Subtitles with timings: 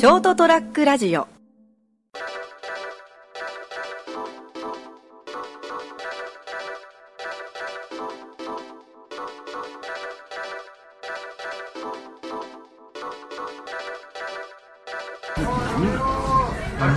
[0.00, 1.28] ショートトラックラジオ。
[1.28, 1.28] 苦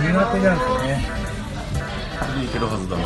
[0.00, 1.04] 手なんですよね。
[2.42, 3.02] いけるはずだな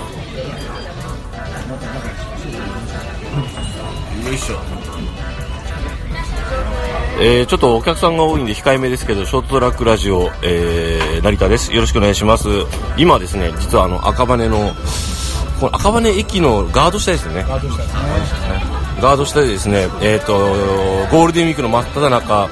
[4.28, 5.57] よいしょ
[7.20, 11.72] えー、ちょっとお客さんが多いんで控えめですけどショートトラックラジオ、えー、成田です。
[11.72, 12.48] よろしくお願いします。
[12.96, 14.72] 今ですね実はあの赤羽の
[15.58, 17.44] この赤羽駅のガード下ですよね。
[17.48, 17.98] ガードしたですね。
[19.00, 20.38] ガード下でですね、えー、と
[21.10, 22.48] ゴールデンウィークの真っ只中、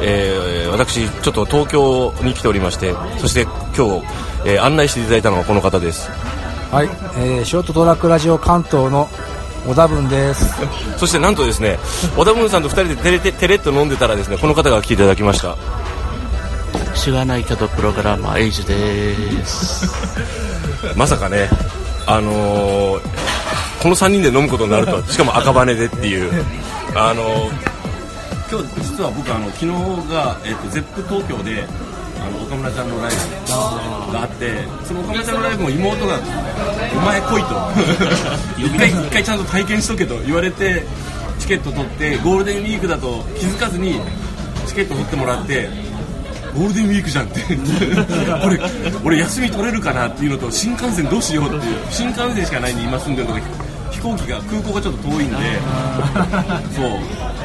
[0.00, 3.42] えー私、ちょっと東京に来ておりましてそして
[3.76, 4.06] 今日、
[4.46, 6.10] えー案内していただいたのはこの方です。
[6.72, 9.08] はい、えー、ショートトラックラジオ関東の
[9.66, 10.54] 小田文です。
[10.96, 11.78] そしてなんとですね
[12.16, 15.56] 小田文さんと2人でテレテテレッと飲んでたらですねこの方が来ていただきました
[16.94, 19.90] しがないけどプログラマーエイジです。
[20.96, 21.48] まさかね、
[22.06, 23.00] あのー
[23.82, 26.44] この3人で飲むことになるとはしかも赤羽でっていう、
[26.96, 27.50] あのー
[28.50, 29.66] 今日実は僕あの昨日
[30.12, 31.64] が、えっとゼップ東京で
[32.18, 33.12] あの岡村ちゃんのライ
[34.06, 36.16] ブがあってその岡村ちゃんのライブも妹が
[36.92, 37.72] 「お前来い」と。
[38.58, 40.84] 一回一回ちゃんと体験しとけと言われて
[41.38, 44.00] チケット取ってゴールデンウィークだと気づかずに
[44.66, 45.68] チケット取ってもらって
[46.54, 47.40] ゴールデンウィークじゃんって。
[48.44, 48.60] 俺
[49.04, 53.40] 俺休み取れるかなっていうのと新幹線どうしようっていう新幹線しかないんで今住んでるとこ
[53.90, 55.36] 飛行機が空港がちょっと遠いんで
[56.74, 57.37] そう。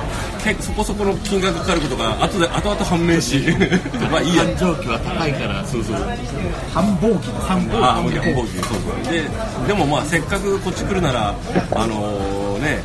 [0.59, 3.41] そこそこの金額かかることが後で後々判明し
[4.11, 4.43] まあいいや。
[4.43, 5.95] 繁盛期は高いから、そうそう。
[6.73, 7.29] 繁忙期。
[7.39, 8.57] 繁ああ、もう繁忙期。
[8.57, 9.13] そうそう。
[9.13, 9.23] で
[9.67, 11.33] でもまあせっかくこっち来るなら
[11.71, 12.83] あのね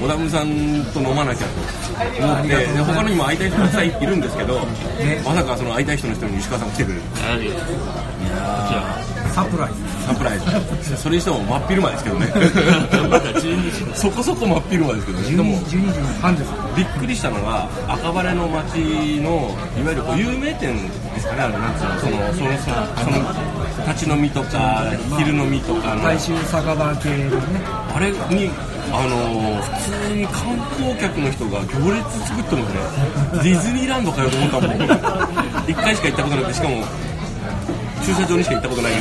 [0.00, 4.60] 小田文さんと飲まなきゃと思ってで他にも会いたい人たくさんいるんですけど、
[5.24, 7.52] まさかその会いたい人の一人に石川さん来てくれるあるよ。
[9.38, 9.74] サプライズ。
[10.06, 12.26] サプライズそれにしても真っ昼間ですけどね
[13.08, 16.50] まだ12時そこそこ真っ昼間ですけどねでも12時半です。
[16.76, 18.74] びっくりしたのが赤羽の町
[19.20, 20.74] のいわゆるこう有名店
[21.14, 23.16] ですかねあのなんつうのそのそのさその
[23.92, 24.84] 立ち飲みとか
[25.18, 27.60] 昼飲みとかの大衆酒場系のね。
[27.94, 28.50] あれに、
[28.92, 33.42] あのー普通に観光客の人が行列作ってますね。
[33.42, 34.70] ディズニーランドかよと思ったもん。
[35.66, 36.84] 一回しか行ったことなくて、しかも、
[38.08, 39.00] 駐車場にしか行ったことないけ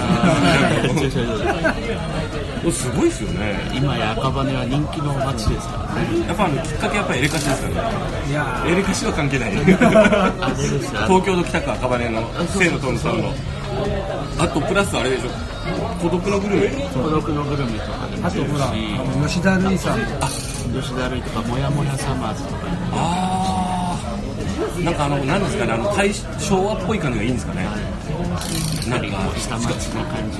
[2.67, 2.71] ど。
[2.71, 3.71] すごいですよね。
[3.73, 6.27] 今や赤羽は人気の街ですからね。
[6.27, 7.75] やっぱあの、きっかけやっぱエレカシですよね。
[8.29, 9.51] いやエレカシは関係ない。
[9.55, 13.31] 東京の北区赤羽の清野トンさんの。
[14.39, 15.29] あと、プラスあれでしょ。
[16.01, 16.67] 孤独のグルメ。
[16.91, 18.73] 孤独のグルメとかでもあとほら、
[19.25, 19.99] 吉田類さん
[20.75, 23.46] 吉田類とか、もやもやサマーズとかあー。
[24.83, 27.65] なんかあの、なんですかね、あの、大昭和っぽい感じがいいんですかね。
[28.89, 30.37] なんか、下町な感じ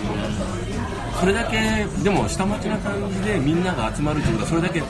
[1.20, 1.58] それだけ
[2.04, 4.84] でも下町な感じでみんなが集まるってことはそれだけ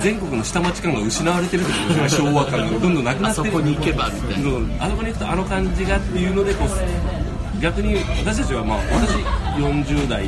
[0.00, 4.84] 全国の下町感が失われてるってことですね昭和感がどんどんなくなあってるそこに行けばみたいな。
[4.86, 9.12] あそこに行くとあの感じがっていうのでこう逆に私たちはまあ私
[9.60, 10.24] 40代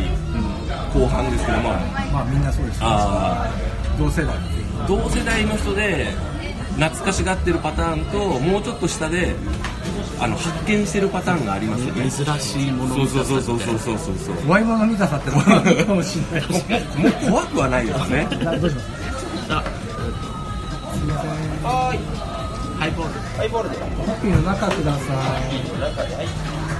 [0.93, 1.81] 後半ですけどまあ
[2.13, 2.87] まあみんなそうですよ。
[2.87, 3.49] あ
[3.99, 4.37] 同世代。
[4.37, 6.09] ー同世代の人で
[6.81, 9.35] 懐かしがってるパターンともうちょっと下で
[10.19, 12.11] あの発見してるパターンがありますよね。
[12.11, 14.17] 珍しいものそうそうそうそうそうそうそう。
[14.17, 16.53] そう怖いもの見たさってのがあるかもしれない。
[16.53, 16.53] し。
[16.97, 18.27] もう怖くはないですね。
[18.43, 18.89] などうします？
[21.65, 21.93] あ
[22.79, 23.21] ハイボール。
[23.41, 25.47] ホッピーの中ください。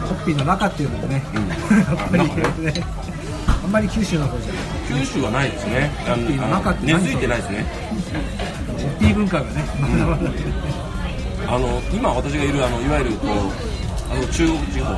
[0.09, 1.23] ホッピーの中っていうのもね、
[1.71, 2.23] やっぱり
[2.65, 3.20] ね、あ
[3.71, 4.63] んまり九州の方じゃない。
[4.89, 5.91] 九州はないですね。
[6.05, 6.27] あの
[6.83, 7.65] 根付いてないですね。
[8.67, 10.29] ホッピー文化がね、まだまだ。
[11.47, 13.31] あの今私がいるあのいわゆるこう
[14.13, 14.91] あの中国地方。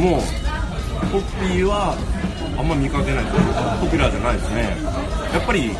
[0.00, 0.22] も
[1.12, 1.94] ホッピーは
[2.58, 3.24] あんま見かけない。
[3.24, 4.76] ポピュラーじゃないですね。
[5.32, 5.70] やっぱり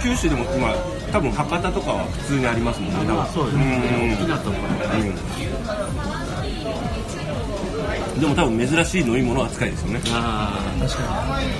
[0.00, 0.72] 九九州でも今
[1.12, 3.04] 多分博多とかは普通にありますもんね。
[3.04, 4.16] 多分そうですね。
[4.16, 4.62] 大きなところ。
[4.96, 5.12] うん
[8.20, 11.02] でも多分珍しい飲み物扱いですよねあ確か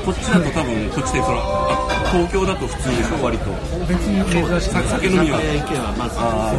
[0.05, 3.56] こっちだと多分こっちでそのあ東京だと普通でしょ割とに。
[3.87, 4.70] 別に珍しい。
[4.70, 5.10] さ酒あ。
[5.10, 6.58] 飲みは居酒屋行けばまず、あー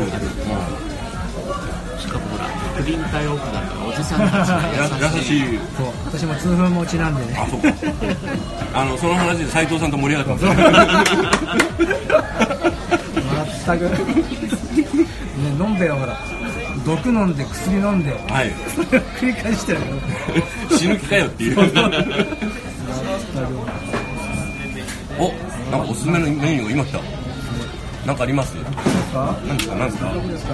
[2.00, 2.46] しかもほら、
[2.78, 4.62] プリン体オフだからおじさんたちが
[5.18, 5.40] 優しい。
[5.42, 7.36] 優しいそう、私も痛風持ちなんでね。
[7.40, 7.74] あ、そうか。
[8.74, 10.56] あの、その話で斉藤さんと盛り上がってます。
[13.66, 13.84] 全く。
[13.86, 13.90] ね、
[15.60, 16.16] 飲んべよ、ほら。
[16.86, 18.12] 毒飲んで、薬飲んで。
[18.12, 18.52] はい。
[18.76, 19.86] それを繰り返してるよ。
[20.78, 21.60] 死ぬ気かよっていう。
[21.60, 21.64] お、
[25.72, 27.00] なんかおすすめのメニューが今来た。
[28.06, 28.56] なんかあります？
[28.56, 29.38] か？
[29.48, 29.76] 何ですか？
[29.76, 30.54] 何ですか？